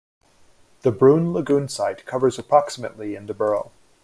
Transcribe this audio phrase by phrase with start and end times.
[0.81, 3.69] The Bruin Lagoon Site covers approximately in the borough.